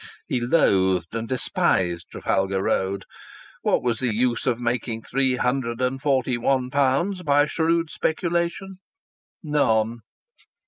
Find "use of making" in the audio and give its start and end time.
4.11-5.03